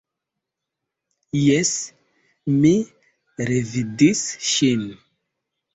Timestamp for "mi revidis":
2.59-4.29